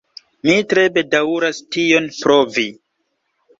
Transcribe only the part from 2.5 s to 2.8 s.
vi.